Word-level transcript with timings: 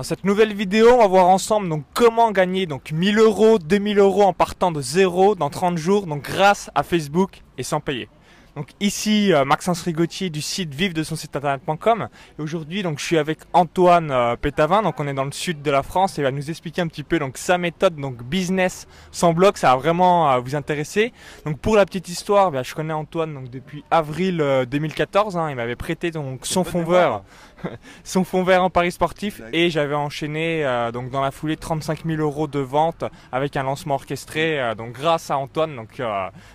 Dans 0.00 0.04
cette 0.04 0.24
nouvelle 0.24 0.54
vidéo, 0.54 0.94
on 0.94 0.96
va 0.96 1.06
voir 1.08 1.26
ensemble 1.26 1.68
donc 1.68 1.84
comment 1.92 2.30
gagner 2.30 2.64
donc 2.64 2.90
1000 2.90 3.18
euros, 3.18 3.58
2000 3.58 3.98
euros 3.98 4.22
en 4.22 4.32
partant 4.32 4.72
de 4.72 4.80
zéro 4.80 5.34
dans 5.34 5.50
30 5.50 5.76
jours, 5.76 6.06
donc 6.06 6.22
grâce 6.22 6.70
à 6.74 6.82
Facebook 6.82 7.42
et 7.58 7.62
sans 7.62 7.80
payer. 7.80 8.08
Donc 8.56 8.68
ici 8.80 9.32
euh, 9.32 9.44
Maxence 9.44 9.82
Rigotier 9.82 10.28
du 10.30 10.42
site 10.42 10.74
vive 10.74 10.92
de 10.92 11.02
son 11.02 11.16
site 11.16 11.36
internet.com 11.36 12.08
et 12.38 12.42
aujourd'hui 12.42 12.82
donc 12.82 12.98
je 12.98 13.04
suis 13.04 13.18
avec 13.18 13.38
Antoine 13.52 14.10
euh, 14.10 14.36
Pétavin. 14.36 14.82
Donc 14.82 14.98
on 14.98 15.06
est 15.06 15.14
dans 15.14 15.24
le 15.24 15.32
sud 15.32 15.62
de 15.62 15.70
la 15.70 15.82
France. 15.82 16.18
Et 16.18 16.22
il 16.22 16.24
va 16.24 16.30
nous 16.30 16.50
expliquer 16.50 16.82
un 16.82 16.88
petit 16.88 17.04
peu 17.04 17.18
donc 17.18 17.38
sa 17.38 17.58
méthode 17.58 17.96
donc 17.96 18.22
business 18.22 18.88
sans 19.12 19.32
blog. 19.32 19.56
Ça 19.56 19.68
va 19.68 19.76
vraiment 19.76 20.30
euh, 20.30 20.38
vous 20.40 20.56
intéresser. 20.56 21.12
Donc 21.44 21.58
pour 21.60 21.76
la 21.76 21.86
petite 21.86 22.08
histoire, 22.08 22.50
ben, 22.50 22.64
je 22.64 22.74
connais 22.74 22.92
Antoine 22.92 23.34
donc 23.34 23.50
depuis 23.50 23.84
avril 23.90 24.44
2014 24.68 25.36
hein, 25.36 25.50
il 25.50 25.56
m'avait 25.56 25.76
prêté 25.76 26.10
donc 26.10 26.44
son 26.44 26.64
fond 26.64 26.82
vert 26.82 27.22
son 28.04 28.24
fond 28.24 28.42
vert 28.42 28.62
en 28.64 28.70
paris 28.70 28.92
sportif 28.92 29.42
et 29.52 29.70
j'avais 29.70 29.94
enchaîné 29.94 30.64
donc 30.92 31.10
dans 31.10 31.20
la 31.20 31.30
foulée 31.30 31.56
35 31.56 32.04
000 32.06 32.20
euros 32.20 32.46
de 32.46 32.58
vente 32.58 33.04
avec 33.32 33.56
un 33.56 33.62
lancement 33.62 33.94
orchestré 33.94 34.60
donc 34.76 34.92
grâce 34.92 35.30
à 35.30 35.38
Antoine 35.38 35.76
donc 35.76 36.02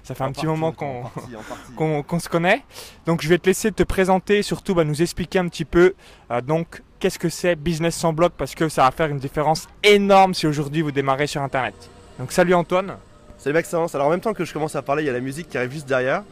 ça 0.04 0.16
fait 0.16 0.24
un 0.24 0.32
petit 0.32 0.46
moment 0.46 0.72
qu'on 1.76 2.04
qu'on 2.04 2.20
se 2.20 2.30
connaît. 2.30 2.64
Donc 3.06 3.22
je 3.22 3.30
vais 3.30 3.38
te 3.38 3.48
laisser 3.48 3.72
te 3.72 3.84
présenter, 3.84 4.44
surtout 4.44 4.76
bah, 4.76 4.84
nous 4.84 5.02
expliquer 5.02 5.40
un 5.40 5.48
petit 5.48 5.66
peu 5.66 5.94
euh, 6.32 6.42
donc 6.42 6.82
qu'est-ce 7.00 7.20
que 7.20 7.30
c'est 7.30 7.56
business 7.56 7.96
sans 7.96 8.14
blog 8.14 8.32
parce 8.38 8.56
que 8.56 8.70
ça 8.70 8.84
va 8.84 8.92
faire 8.92 9.08
une 9.08 9.20
différence 9.20 9.68
énorme 9.84 10.34
si 10.34 10.48
aujourd'hui 10.48 10.82
vous 10.82 10.92
démarrez 10.92 11.28
sur 11.28 11.42
internet. 11.42 11.76
Donc 12.20 12.32
salut 12.32 12.54
Antoine. 12.54 12.96
Salut 13.38 13.54
Maxence. 13.54 13.94
Alors 13.96 14.08
en 14.08 14.12
même 14.12 14.22
temps 14.22 14.34
que 14.34 14.46
je 14.46 14.54
commence 14.54 14.76
à 14.76 14.82
parler, 14.82 15.04
il 15.04 15.08
y 15.08 15.10
a 15.10 15.14
la 15.14 15.20
musique 15.20 15.50
qui 15.50 15.58
arrive 15.58 15.72
juste 15.72 15.88
derrière. 15.88 16.24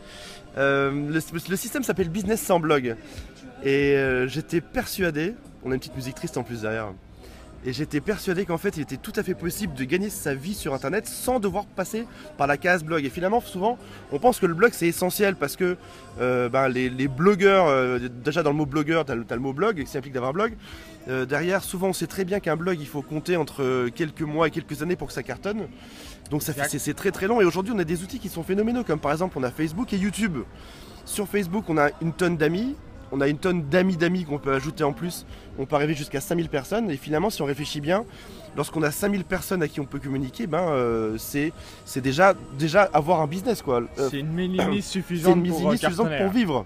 Euh, 0.58 0.92
le, 1.10 1.56
système 1.56 1.84
s'appelle 1.84 2.10
business 2.10 2.40
sans 2.40 2.60
blog 2.60 2.96
et 3.64 3.96
euh, 3.96 4.28
j'étais 4.28 4.62
persuadé, 4.62 5.36
on 5.64 5.72
a 5.72 5.74
une 5.74 5.80
petite 5.80 5.96
musique 5.96 6.16
triste 6.16 6.38
en 6.38 6.44
plus 6.44 6.62
derrière. 6.62 6.94
Et 7.66 7.72
j'étais 7.72 8.02
persuadé 8.02 8.46
qu'en 8.46 8.58
fait, 8.58 8.76
il 8.76 8.82
était 8.82 8.98
tout 8.98 9.14
à 9.16 9.24
fait 9.24 9.36
possible 9.36 9.74
de 9.74 9.86
gagner 9.86 10.10
sa 10.10 10.34
vie 10.34 10.54
sur 10.54 10.74
Internet 10.74 11.08
sans 11.08 11.40
devoir 11.40 11.66
passer 11.66 12.06
par 12.38 12.46
la 12.46 12.58
case 12.58 12.84
blog. 12.84 13.06
Et 13.06 13.10
finalement, 13.10 13.40
souvent, 13.40 13.78
on 14.12 14.20
pense 14.20 14.40
que 14.40 14.46
le 14.46 14.54
blog, 14.54 14.72
c'est 14.74 14.88
essentiel 14.88 15.36
parce 15.36 15.56
que 15.56 15.78
euh, 16.20 16.50
ben, 16.50 16.68
les, 16.68 17.08
blogueurs, 17.08 17.68
euh, 17.68 18.00
déjà 18.10 18.44
dans 18.44 18.50
le 18.50 18.58
mot 18.58 18.66
blogueur, 18.66 19.06
tu 19.06 19.14
as, 19.14 19.16
le 19.16 19.40
mot 19.40 19.54
blog, 19.54 19.82
qui 19.86 19.98
implique 19.98 20.14
d'avoir 20.14 20.32
un 20.32 20.34
blog. 20.34 20.54
Euh, 21.08 21.26
derrière, 21.26 21.64
souvent, 21.64 21.90
on 21.90 21.94
sait 21.94 22.08
très 22.08 22.26
bien 22.26 22.42
qu'un 22.42 22.58
blog, 22.58 22.78
il 22.82 22.88
faut 22.88 23.02
compter 23.02 23.38
entre 23.38 23.88
quelques 23.96 24.22
mois 24.22 24.50
et 24.50 24.52
quelques 24.52 24.82
années 24.82 24.98
pour 24.98 25.08
que 25.08 25.14
ça 25.14 25.24
cartonne. 25.24 25.68
Donc 26.32 26.42
c'est 26.42 26.94
très 26.94 27.12
très 27.12 27.28
long. 27.28 27.40
Et 27.40 27.46
aujourd'hui, 27.46 27.74
on 27.74 27.80
a 27.80 27.86
des 27.86 28.04
outils 28.04 28.20
qui 28.20 28.30
sont 28.30 28.44
phénoménaux, 28.44 28.84
comme 28.84 29.00
par 29.00 29.14
exemple, 29.14 29.38
on 29.38 29.44
a 29.44 29.52
Facebook 29.52 29.94
et 29.94 29.98
YouTube. 29.98 30.40
Sur 31.06 31.30
Facebook, 31.30 31.66
on 31.70 31.78
a 31.78 31.90
une 32.02 32.12
tonne 32.12 32.36
d'amis 32.36 32.76
on 33.14 33.22
a 33.22 33.28
une 33.28 33.38
tonne 33.38 33.62
d'amis 33.70 33.96
d'amis 33.96 34.26
qu'on 34.26 34.40
peut 34.40 34.54
ajouter 34.54 34.84
en 34.84 34.92
plus. 34.92 35.26
On 35.60 35.66
peut 35.66 35.76
arriver 35.76 35.94
jusqu'à 35.94 36.20
5000 36.20 36.50
personnes. 36.50 36.90
Et 36.90 36.98
finalement, 36.98 37.30
si 37.30 37.44
on 37.44 37.46
réfléchit 37.46 37.80
bien, 37.80 38.06
lorsqu'on 38.58 38.82
a 38.82 38.90
5000 38.90 39.24
personnes 39.24 39.62
à 39.62 39.68
qui 39.68 39.80
on 39.80 39.86
peut 39.86 40.00
communiquer, 40.00 40.48
ben, 40.48 40.68
euh, 40.70 41.16
c'est, 41.20 41.54
déjà, 41.98 42.34
déjà 42.58 42.90
avoir 42.92 43.22
un 43.22 43.28
business. 43.28 43.62
Quoi. 43.62 43.84
Euh, 44.00 44.10
c'est 44.10 44.20
une 44.20 44.34
mini 44.34 44.82
suffisante, 44.82 45.48
pour, 45.48 45.72
euh, 45.72 45.78
suffisante 45.78 46.10
pour 46.18 46.32
vivre. 46.32 46.66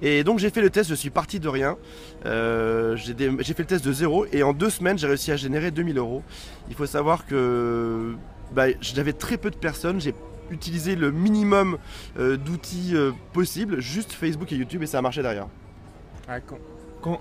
Et 0.00 0.22
donc 0.24 0.38
j'ai 0.38 0.50
fait 0.50 0.60
le 0.60 0.68
test, 0.70 0.90
je 0.90 0.94
suis 0.94 1.10
parti 1.10 1.40
de 1.40 1.48
rien. 1.48 1.76
j'ai, 2.24 3.14
fait 3.14 3.58
le 3.58 3.64
test 3.64 3.84
de 3.84 3.92
zéro 3.92 4.26
et 4.30 4.42
en 4.42 4.52
deux 4.52 4.68
semaines 4.68 4.98
j'ai 4.98 5.06
réussi 5.06 5.32
à 5.32 5.36
générer 5.36 5.70
2000 5.70 5.96
euros. 5.96 6.22
Il 6.68 6.76
faut 6.76 6.86
savoir 6.86 7.26
que 7.26 8.14
bah, 8.52 8.66
j'avais 8.80 9.14
très 9.14 9.38
peu 9.38 9.50
de 9.50 9.56
personnes, 9.56 9.98
j'ai 10.00 10.14
utiliser 10.50 10.96
le 10.96 11.10
minimum 11.10 11.78
euh, 12.18 12.36
d'outils 12.36 12.92
euh, 12.94 13.12
possibles, 13.32 13.80
juste 13.80 14.12
Facebook 14.12 14.52
et 14.52 14.56
YouTube, 14.56 14.82
et 14.82 14.86
ça 14.86 14.98
a 14.98 15.02
marché 15.02 15.22
derrière. 15.22 15.46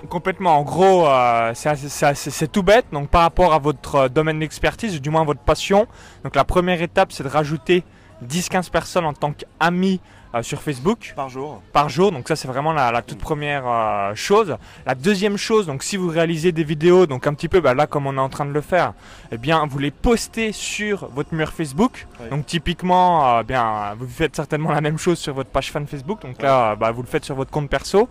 complètement. 0.10 0.58
En 0.58 0.64
gros, 0.64 1.08
euh, 1.08 1.52
c'est 1.54 2.52
tout 2.52 2.64
bête. 2.64 2.86
Donc, 2.92 3.10
par 3.10 3.22
rapport 3.22 3.54
à 3.54 3.60
votre 3.60 4.08
domaine 4.10 4.40
d'expertise, 4.40 5.00
du 5.00 5.10
moins 5.10 5.24
votre 5.24 5.42
passion, 5.42 5.88
donc 6.24 6.36
la 6.36 6.44
première 6.44 6.82
étape, 6.82 7.12
c'est 7.12 7.24
de 7.24 7.30
rajouter 7.30 7.84
10-15 8.24 8.70
personnes 8.70 9.06
en 9.06 9.14
tant 9.14 9.34
qu'amis 9.34 10.00
euh, 10.36 10.44
sur 10.44 10.62
Facebook. 10.62 11.14
Par 11.16 11.30
jour. 11.30 11.62
Par 11.72 11.88
jour, 11.88 12.12
donc 12.12 12.28
ça 12.28 12.36
c'est 12.36 12.50
vraiment 12.50 12.74
la, 12.74 13.02
toute 13.02 13.20
première 13.20 13.64
euh, 13.66 14.16
chose. 14.16 14.58
La 14.86 14.94
deuxième 14.94 15.38
chose, 15.38 15.66
donc 15.66 15.82
si 15.82 15.96
vous 15.96 16.10
réalisez 16.10 16.52
des 16.52 16.66
vidéos, 16.66 17.06
donc 17.06 17.26
un 17.26 17.34
petit 17.34 17.48
peu 17.48 17.62
bah, 17.62 17.74
là 17.74 17.88
comme 17.88 18.06
on 18.06 18.16
est 18.18 18.20
en 18.20 18.28
train 18.28 18.46
de 18.46 18.52
le 18.52 18.60
faire, 18.60 18.94
eh 19.32 19.38
bien 19.38 19.66
vous 19.66 19.80
les 19.80 19.92
postez 19.92 20.52
sur 20.52 21.08
votre 21.10 21.34
mur 21.34 21.54
Facebook. 21.54 22.06
Donc 22.32 22.46
typiquement, 22.46 23.38
euh, 23.38 23.44
bien 23.44 23.96
vous 23.98 24.08
faites 24.08 24.36
certainement 24.36 24.72
la 24.72 24.82
même 24.82 24.98
chose 24.98 25.20
sur 25.20 25.34
votre 25.34 25.50
page 25.50 25.72
fan 25.72 25.88
Facebook. 25.88 26.22
Donc 26.22 26.42
là, 26.42 26.76
bah, 26.76 26.92
vous 26.92 27.02
le 27.02 27.08
faites 27.08 27.24
sur 27.24 27.36
votre 27.36 27.52
compte 27.52 27.70
perso. 27.70 28.10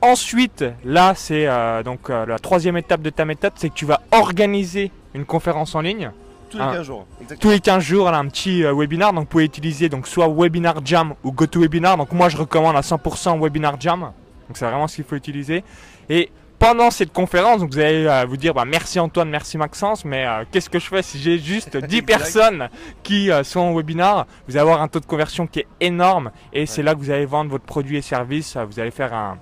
Ensuite, 0.00 0.64
là, 0.84 1.14
c'est 1.16 1.48
donc 1.82 2.08
la 2.08 2.38
troisième 2.38 2.76
étape 2.76 3.02
de 3.02 3.10
ta 3.10 3.24
méthode, 3.24 3.54
c'est 3.56 3.68
que 3.68 3.74
tu 3.74 3.84
vas 3.84 4.00
organiser 4.12 4.92
une 5.12 5.24
conférence 5.24 5.74
en 5.74 5.80
ligne. 5.80 6.12
Tous 6.48 6.58
les 6.58 6.64
15 6.64 6.82
jours. 6.82 7.06
Tous 7.40 7.50
les 7.50 7.60
15 7.60 7.82
jours, 7.82 8.08
un 8.08 8.26
petit 8.28 8.64
euh, 8.64 8.74
webinar. 8.74 9.12
Donc, 9.12 9.24
vous 9.24 9.28
pouvez 9.28 9.44
utiliser 9.44 9.88
donc, 9.88 10.06
soit 10.06 10.28
Webinar 10.28 10.76
Jam 10.84 11.14
ou 11.24 11.32
GoToWebinar. 11.32 11.96
Donc, 11.96 12.12
moi, 12.12 12.28
je 12.28 12.36
recommande 12.36 12.76
à 12.76 12.80
100% 12.80 13.40
Webinar 13.40 13.80
Jam. 13.80 14.00
Donc, 14.00 14.56
c'est 14.56 14.64
vraiment 14.64 14.88
ce 14.88 14.96
qu'il 14.96 15.04
faut 15.04 15.16
utiliser. 15.16 15.62
Et 16.08 16.30
pendant 16.58 16.90
cette 16.90 17.12
conférence, 17.12 17.60
donc 17.60 17.70
vous 17.70 17.78
allez 17.78 18.06
euh, 18.06 18.24
vous 18.26 18.36
dire 18.36 18.52
bah, 18.52 18.64
merci 18.64 18.98
Antoine, 18.98 19.30
merci 19.30 19.56
Maxence, 19.56 20.04
mais 20.04 20.26
euh, 20.26 20.44
qu'est-ce 20.50 20.68
que 20.68 20.80
je 20.80 20.86
fais 20.86 21.02
si 21.02 21.18
j'ai 21.20 21.38
juste 21.38 21.76
10 21.86 22.02
personnes 22.02 22.68
qui 23.02 23.30
sont 23.44 23.60
en 23.60 23.74
webinar? 23.74 24.26
Vous 24.48 24.56
allez 24.56 24.62
avoir 24.62 24.82
un 24.82 24.88
taux 24.88 25.00
de 25.00 25.06
conversion 25.06 25.46
qui 25.46 25.60
est 25.60 25.68
énorme 25.80 26.32
et 26.52 26.66
c'est 26.66 26.82
là 26.82 26.94
que 26.94 26.98
vous 26.98 27.10
allez 27.10 27.26
vendre 27.26 27.50
votre 27.50 27.64
produit 27.64 27.98
et 27.98 28.02
service. 28.02 28.56
Vous 28.56 28.80
allez 28.80 28.90
faire 28.90 29.14
un, 29.14 29.38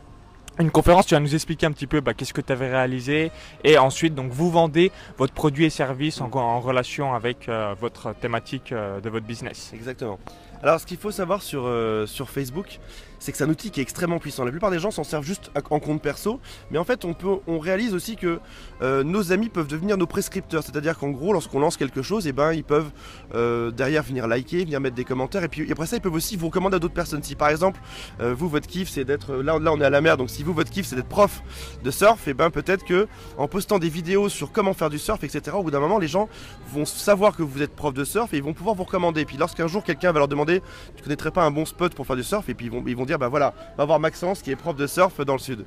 une 0.58 0.70
conférence, 0.70 1.06
tu 1.06 1.14
vas 1.14 1.20
nous 1.20 1.34
expliquer 1.34 1.66
un 1.66 1.72
petit 1.72 1.86
peu 1.86 2.00
bah, 2.00 2.14
qu'est-ce 2.14 2.32
que 2.32 2.40
tu 2.40 2.52
avais 2.52 2.70
réalisé 2.70 3.30
et 3.62 3.76
ensuite 3.78 4.14
donc 4.14 4.30
vous 4.30 4.50
vendez 4.50 4.90
votre 5.18 5.32
produit 5.32 5.66
et 5.66 5.70
service 5.70 6.20
en, 6.20 6.30
en 6.32 6.60
relation 6.60 7.14
avec 7.14 7.48
euh, 7.48 7.74
votre 7.78 8.14
thématique 8.14 8.72
euh, 8.72 9.00
de 9.00 9.10
votre 9.10 9.26
business. 9.26 9.72
Exactement. 9.74 10.18
Alors 10.62 10.80
ce 10.80 10.86
qu'il 10.86 10.96
faut 10.96 11.10
savoir 11.10 11.42
sur, 11.42 11.64
euh, 11.66 12.06
sur 12.06 12.30
Facebook, 12.30 12.80
c'est 13.18 13.32
que 13.32 13.38
c'est 13.38 13.44
un 13.44 13.48
outil 13.48 13.70
qui 13.70 13.80
est 13.80 13.82
extrêmement 13.82 14.18
puissant. 14.18 14.44
La 14.44 14.50
plupart 14.50 14.70
des 14.70 14.78
gens 14.78 14.90
s'en 14.90 15.04
servent 15.04 15.24
juste 15.24 15.50
en 15.70 15.80
compte 15.80 16.02
perso, 16.02 16.40
mais 16.70 16.78
en 16.78 16.84
fait 16.84 17.04
on, 17.04 17.14
peut, 17.14 17.36
on 17.46 17.58
réalise 17.58 17.94
aussi 17.94 18.16
que 18.16 18.40
euh, 18.82 19.02
nos 19.02 19.32
amis 19.32 19.48
peuvent 19.48 19.68
devenir 19.68 19.96
nos 19.96 20.06
prescripteurs. 20.06 20.62
C'est-à-dire 20.62 20.98
qu'en 20.98 21.10
gros, 21.10 21.32
lorsqu'on 21.32 21.60
lance 21.60 21.76
quelque 21.76 22.02
chose, 22.02 22.26
et 22.26 22.30
eh 22.30 22.32
ben, 22.32 22.52
ils 22.52 22.64
peuvent 22.64 22.90
euh, 23.34 23.70
derrière 23.70 24.02
venir 24.02 24.26
liker, 24.26 24.64
venir 24.64 24.80
mettre 24.80 24.96
des 24.96 25.04
commentaires, 25.04 25.44
et 25.44 25.48
puis 25.48 25.70
après 25.70 25.86
ça, 25.86 25.96
ils 25.96 26.02
peuvent 26.02 26.14
aussi 26.14 26.36
vous 26.36 26.46
recommander 26.46 26.76
à 26.76 26.78
d'autres 26.78 26.94
personnes. 26.94 27.22
Si 27.22 27.34
par 27.34 27.48
exemple, 27.48 27.80
vous, 28.20 28.48
votre 28.48 28.66
kiff, 28.66 28.88
c'est 28.88 29.04
d'être... 29.04 29.34
Là, 29.34 29.58
là, 29.58 29.72
on 29.72 29.80
est 29.80 29.84
à 29.84 29.90
la 29.90 30.00
mer, 30.00 30.16
donc 30.16 30.30
si 30.30 30.42
vous, 30.42 30.52
votre 30.52 30.70
kiff, 30.70 30.86
c'est 30.86 30.96
d'être 30.96 31.08
prof 31.08 31.42
de 31.82 31.90
surf, 31.90 32.26
et 32.26 32.30
eh 32.30 32.34
ben 32.34 32.50
peut-être 32.50 32.84
que 32.84 33.06
en 33.38 33.48
postant 33.48 33.78
des 33.78 33.88
vidéos 33.88 34.28
sur 34.28 34.52
comment 34.52 34.74
faire 34.74 34.90
du 34.90 34.98
surf, 34.98 35.22
etc., 35.24 35.56
au 35.58 35.62
bout 35.62 35.70
d'un 35.70 35.80
moment, 35.80 35.98
les 35.98 36.08
gens 36.08 36.28
vont 36.72 36.84
savoir 36.84 37.36
que 37.36 37.42
vous 37.42 37.62
êtes 37.62 37.74
prof 37.74 37.94
de 37.94 38.04
surf 38.04 38.32
et 38.34 38.38
ils 38.38 38.42
vont 38.42 38.54
pouvoir 38.54 38.74
vous 38.74 38.84
recommander. 38.84 39.22
Et 39.22 39.24
puis 39.24 39.36
lorsqu'un 39.36 39.66
jour, 39.66 39.84
quelqu'un 39.84 40.12
va 40.12 40.18
leur 40.18 40.28
demander 40.28 40.62
tu 40.96 41.02
connaîtrais 41.02 41.30
pas 41.30 41.44
un 41.44 41.50
bon 41.50 41.64
spot 41.64 41.94
pour 41.94 42.06
faire 42.06 42.16
du 42.16 42.24
surf? 42.24 42.48
Et 42.48 42.54
puis 42.54 42.66
ils 42.66 42.72
vont, 42.72 42.82
ils 42.86 42.96
vont 42.96 43.04
dire, 43.06 43.18
bah 43.18 43.28
voilà, 43.28 43.54
va 43.76 43.84
voir 43.84 44.00
Maxence 44.00 44.42
qui 44.42 44.50
est 44.50 44.56
prof 44.56 44.76
de 44.76 44.86
surf 44.86 45.20
dans 45.20 45.34
le 45.34 45.38
sud. 45.38 45.64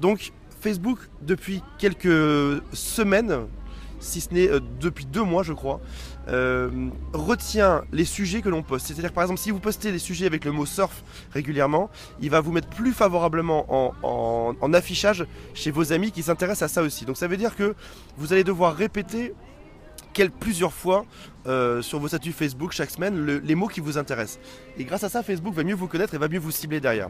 Donc 0.00 0.32
Facebook, 0.60 0.98
depuis 1.22 1.62
quelques 1.78 2.60
semaines, 2.72 3.46
si 4.00 4.20
ce 4.20 4.32
n'est 4.32 4.48
euh, 4.48 4.60
depuis 4.80 5.06
deux 5.06 5.22
mois 5.22 5.42
je 5.42 5.52
crois, 5.52 5.80
euh, 6.28 6.70
retient 7.12 7.84
les 7.92 8.04
sujets 8.04 8.42
que 8.42 8.48
l'on 8.48 8.62
poste. 8.62 8.86
C'est-à-dire 8.86 9.12
par 9.12 9.24
exemple 9.24 9.40
si 9.40 9.50
vous 9.50 9.60
postez 9.60 9.92
des 9.92 9.98
sujets 9.98 10.26
avec 10.26 10.44
le 10.44 10.52
mot 10.52 10.66
surf 10.66 11.02
régulièrement, 11.32 11.90
il 12.20 12.30
va 12.30 12.40
vous 12.40 12.52
mettre 12.52 12.68
plus 12.68 12.92
favorablement 12.92 13.66
en, 14.02 14.54
en 14.60 14.72
affichage 14.74 15.24
chez 15.54 15.70
vos 15.70 15.92
amis 15.92 16.10
qui 16.10 16.22
s'intéressent 16.22 16.70
à 16.70 16.74
ça 16.74 16.82
aussi. 16.82 17.04
Donc 17.04 17.16
ça 17.16 17.28
veut 17.28 17.36
dire 17.36 17.56
que 17.56 17.74
vous 18.16 18.32
allez 18.32 18.44
devoir 18.44 18.74
répéter 18.74 19.34
plusieurs 20.24 20.72
fois 20.72 21.04
euh, 21.46 21.82
sur 21.82 21.98
vos 21.98 22.08
statuts 22.08 22.32
Facebook 22.32 22.72
chaque 22.72 22.90
semaine 22.90 23.40
les 23.44 23.54
mots 23.54 23.68
qui 23.68 23.80
vous 23.80 23.98
intéressent? 23.98 24.40
Et 24.78 24.84
grâce 24.84 25.04
à 25.04 25.08
ça, 25.08 25.22
Facebook 25.22 25.54
va 25.54 25.64
mieux 25.64 25.74
vous 25.74 25.88
connaître 25.88 26.14
et 26.14 26.18
va 26.18 26.28
mieux 26.28 26.38
vous 26.38 26.50
cibler 26.50 26.80
derrière. 26.80 27.08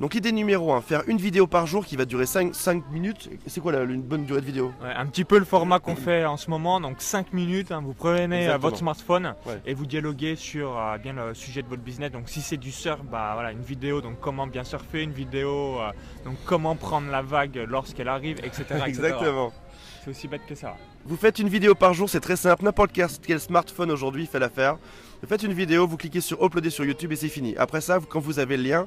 Donc 0.00 0.14
l'idée 0.14 0.32
numéro 0.32 0.72
1, 0.72 0.80
faire 0.80 1.02
une 1.08 1.18
vidéo 1.18 1.46
par 1.46 1.66
jour 1.66 1.84
qui 1.84 1.94
va 1.94 2.06
durer 2.06 2.24
5, 2.24 2.54
5 2.54 2.90
minutes. 2.90 3.28
C'est 3.46 3.60
quoi 3.60 3.74
une 3.82 4.00
bonne 4.00 4.24
durée 4.24 4.40
de 4.40 4.46
vidéo? 4.46 4.72
Un 4.82 5.04
petit 5.06 5.24
peu 5.24 5.38
le 5.38 5.44
format 5.44 5.78
qu'on 5.78 5.94
fait 5.94 6.24
en 6.24 6.38
ce 6.38 6.48
moment, 6.48 6.80
donc 6.80 7.02
5 7.02 7.34
minutes, 7.34 7.70
hein, 7.70 7.82
vous 7.84 7.92
prenez 7.92 8.48
euh, 8.48 8.56
votre 8.56 8.78
smartphone 8.78 9.34
et 9.66 9.74
vous 9.74 9.84
dialoguez 9.84 10.36
sur 10.36 10.78
euh, 10.78 10.96
bien 10.96 11.12
le 11.12 11.34
sujet 11.34 11.60
de 11.62 11.68
votre 11.68 11.82
business. 11.82 12.10
Donc 12.10 12.30
si 12.30 12.40
c'est 12.40 12.56
du 12.56 12.72
surf, 12.72 13.00
bah 13.04 13.32
voilà, 13.34 13.52
une 13.52 13.60
vidéo, 13.60 14.00
donc 14.00 14.18
comment 14.20 14.46
bien 14.46 14.64
surfer, 14.64 15.02
une 15.02 15.12
vidéo, 15.12 15.76
donc 16.24 16.36
comment 16.46 16.76
prendre 16.76 17.10
la 17.10 17.20
vague 17.20 17.66
lorsqu'elle 17.68 18.08
arrive, 18.08 18.38
etc. 18.38 18.64
Exactement. 18.86 19.52
C'est 20.02 20.10
aussi 20.10 20.28
bête 20.28 20.46
que 20.48 20.54
ça. 20.54 20.76
Vous 21.04 21.16
faites 21.16 21.38
une 21.38 21.48
vidéo 21.48 21.74
par 21.74 21.92
jour, 21.92 22.08
c'est 22.08 22.20
très 22.20 22.36
simple. 22.36 22.64
N'importe 22.64 22.92
quel 23.22 23.40
smartphone 23.40 23.90
aujourd'hui 23.90 24.26
fait 24.26 24.38
l'affaire. 24.38 24.78
Vous 25.22 25.28
faites 25.28 25.42
une 25.42 25.52
vidéo, 25.52 25.86
vous 25.86 25.98
cliquez 25.98 26.22
sur 26.22 26.42
uploader 26.42 26.70
sur 26.70 26.86
YouTube 26.86 27.12
et 27.12 27.16
c'est 27.16 27.28
fini. 27.28 27.54
Après 27.58 27.82
ça, 27.82 27.98
quand 28.08 28.20
vous 28.20 28.38
avez 28.38 28.56
le 28.56 28.62
lien, 28.62 28.86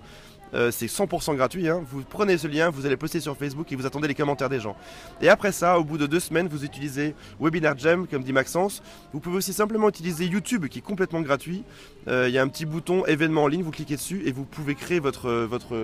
euh, 0.56 0.71
c'est 0.71 0.88
100% 0.88 1.36
gratuit. 1.36 1.69
Hein. 1.69 1.83
Vous 1.88 2.01
prenez 2.01 2.39
ce 2.39 2.48
lien, 2.48 2.71
vous 2.71 2.88
allez 2.88 2.98
poster 2.98 3.19
sur 3.19 3.38
Facebook 3.38 3.71
et 3.71 3.75
vous 3.75 3.86
attendez 3.86 4.07
les 4.07 4.15
commentaires 4.15 4.50
des 4.50 4.60
gens. 4.60 4.75
Et 5.21 5.30
après 5.30 5.51
ça, 5.51 5.77
au 5.77 5.83
bout 5.83 6.00
de 6.00 6.07
deux 6.07 6.19
semaines, 6.19 6.48
vous 6.48 6.65
utilisez 6.65 7.13
Webinar 7.39 7.77
Jam, 7.77 8.07
comme 8.07 8.24
dit 8.24 8.33
Maxence. 8.33 8.81
Vous 9.13 9.19
pouvez 9.19 9.38
aussi 9.38 9.54
simplement 9.54 9.89
utiliser 9.89 10.25
YouTube, 10.25 10.68
qui 10.68 10.80
est 10.80 10.83
complètement 10.83 11.21
gratuit. 11.21 11.63
Euh, 12.07 12.27
il 12.27 12.33
y 12.33 12.39
a 12.39 12.42
un 12.42 12.48
petit 12.48 12.66
bouton 12.66 13.06
événement 13.06 13.44
en 13.44 13.48
ligne, 13.48 13.62
vous 13.62 13.71
cliquez 13.71 13.95
dessus 13.95 14.24
et 14.25 14.31
vous 14.31 14.45
pouvez 14.45 14.74
créer 14.74 15.00
votre, 15.00 15.31
votre, 15.31 15.75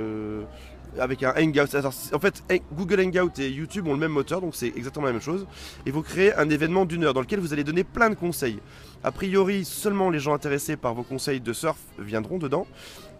avec 0.97 1.23
un 1.23 1.33
Hangout. 1.37 1.75
Alors, 1.75 1.93
en 2.13 2.19
fait, 2.19 2.43
Google 2.73 3.01
Hangout 3.01 3.39
et 3.39 3.49
YouTube 3.49 3.87
ont 3.87 3.93
le 3.93 3.99
même 3.99 4.11
moteur, 4.11 4.41
donc 4.41 4.55
c'est 4.55 4.73
exactement 4.75 5.05
la 5.05 5.11
même 5.11 5.21
chose. 5.21 5.45
Et 5.85 5.91
vous 5.91 6.01
créez 6.01 6.33
un 6.35 6.49
événement 6.49 6.85
d'une 6.85 7.03
heure 7.03 7.13
dans 7.13 7.21
lequel 7.21 7.39
vous 7.39 7.53
allez 7.53 7.63
donner 7.63 7.83
plein 7.83 8.09
de 8.09 8.15
conseils. 8.15 8.59
A 9.03 9.11
priori, 9.11 9.63
seulement 9.65 10.09
les 10.09 10.19
gens 10.19 10.33
intéressés 10.33 10.75
par 10.75 10.93
vos 10.93 11.03
conseils 11.03 11.39
de 11.39 11.53
surf 11.53 11.77
viendront 11.97 12.37
dedans. 12.37 12.67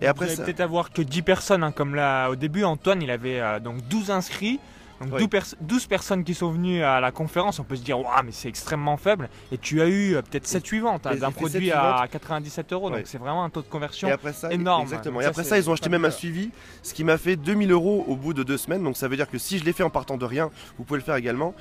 Et 0.02 0.08
après, 0.08 0.26
vous 0.26 0.34
allez 0.34 0.44
peut-être 0.44 0.62
avoir 0.62 0.92
que 0.92 1.02
10 1.02 1.22
personnes, 1.22 1.64
hein, 1.64 1.72
comme 1.72 1.96
là 1.96 2.30
au 2.30 2.36
début, 2.36 2.64
Antoine, 2.64 3.02
il 3.02 3.12
avait 3.12 3.40
euh, 3.40 3.60
donc 3.60 3.88
12 3.88 4.12
inscrits. 4.12 4.60
Donc 5.02 5.20
12, 5.62 5.86
personnes 5.88 6.24
qui 6.24 6.34
sont 6.34 6.52
venues 6.52 6.84
à 6.84 7.00
la 7.00 7.12
conférence, 7.12 7.60
on 7.60 7.64
peut 7.64 7.76
se 7.76 7.82
dire, 7.82 8.00
waouh, 8.00 8.24
mais 8.26 8.32
c'est 8.32 8.50
extrêmement 8.50 8.98
faible. 8.98 9.30
Et 9.52 9.58
tu 9.58 9.82
as 9.82 9.88
eu 9.88 10.16
euh, 10.16 10.22
peut-être 10.22 10.48
7 10.48 10.66
suivantes 10.66 11.08
hein, 11.08 11.16
d'un 11.16 11.32
produit 11.32 11.72
à 11.72 12.08
97 12.12 12.74
euros. 12.74 12.90
Donc 12.90 13.02
c'est 13.06 13.18
vraiment 13.18 13.44
un 13.44 13.50
taux 13.50 13.62
de 13.62 13.68
conversion 13.68 14.10
énorme. 14.50 14.84
Exactement. 14.84 15.22
Et 15.22 15.26
après 15.26 15.44
ça, 15.44 15.58
ils 15.58 15.70
ont 15.70 15.74
acheté 15.74 15.90
même 15.90 16.06
un 16.06 16.12
suivi, 16.12 16.52
ce 16.84 16.94
qui 16.94 17.04
m'a 17.04 17.18
fait 17.18 17.36
2000 17.36 17.72
euros 17.72 18.04
au 18.08 18.16
bout 18.16 18.34
de 18.34 18.44
deux 18.44 18.58
semaines. 18.58 18.84
Donc 18.84 18.98
ça 18.98 19.08
veut 19.08 19.16
dire 19.16 19.30
que 19.30 19.38
si 19.38 19.58
je 19.58 19.66
l'ai 19.66 19.74
fait 19.74 19.84
en 19.84 19.90
partant 19.90 20.18
de 20.18 20.26
rien, 20.26 20.50
vous 20.78 20.84
pouvez 20.84 21.00
le 21.00 21.04
faire 21.04 21.16
également. 21.16 21.54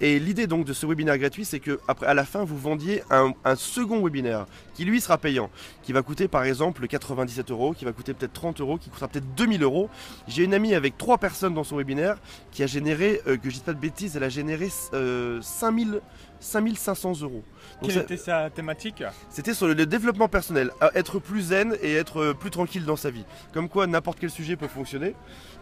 Et 0.00 0.18
l'idée 0.18 0.46
donc 0.46 0.64
de 0.64 0.72
ce 0.72 0.86
webinaire 0.86 1.18
gratuit, 1.18 1.44
c'est 1.44 1.60
que 1.60 1.80
après, 1.88 2.06
à 2.06 2.14
la 2.14 2.24
fin, 2.24 2.44
vous 2.44 2.58
vendiez 2.58 3.02
un, 3.10 3.32
un 3.44 3.56
second 3.56 4.02
webinaire 4.02 4.46
qui 4.74 4.84
lui 4.84 5.00
sera 5.00 5.16
payant, 5.16 5.50
qui 5.82 5.92
va 5.92 6.02
coûter 6.02 6.28
par 6.28 6.44
exemple 6.44 6.86
97 6.86 7.50
euros, 7.50 7.72
qui 7.72 7.86
va 7.86 7.92
coûter 7.92 8.12
peut-être 8.12 8.34
30 8.34 8.60
euros, 8.60 8.76
qui 8.76 8.90
coûtera 8.90 9.08
peut-être 9.08 9.34
2000 9.34 9.62
euros. 9.62 9.88
J'ai 10.28 10.44
une 10.44 10.52
amie 10.52 10.74
avec 10.74 10.98
trois 10.98 11.16
personnes 11.16 11.54
dans 11.54 11.64
son 11.64 11.76
webinaire 11.76 12.18
qui 12.52 12.62
a 12.62 12.66
généré, 12.66 12.85
euh, 12.94 13.36
que 13.36 13.50
je 13.50 13.54
dis 13.54 13.60
pas 13.60 13.72
de 13.72 13.78
bêtises, 13.78 14.16
elle 14.16 14.24
a 14.24 14.28
généré 14.28 14.68
5000 14.68 15.94
euh, 15.94 16.00
5500 16.38 17.22
euros. 17.22 17.42
Quelle 17.82 17.98
était 17.98 18.16
sa 18.16 18.50
thématique? 18.50 19.02
C'était 19.30 19.54
sur 19.54 19.66
le 19.66 19.86
développement 19.86 20.28
personnel, 20.28 20.70
être 20.94 21.18
plus 21.18 21.48
zen 21.48 21.76
et 21.82 21.94
être 21.94 22.34
plus 22.34 22.50
tranquille 22.50 22.84
dans 22.84 22.96
sa 22.96 23.10
vie. 23.10 23.24
Comme 23.52 23.68
quoi 23.68 23.86
n'importe 23.86 24.18
quel 24.20 24.30
sujet 24.30 24.56
peut 24.56 24.68
fonctionner, 24.68 25.14